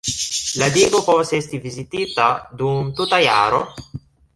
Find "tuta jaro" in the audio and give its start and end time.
3.01-3.67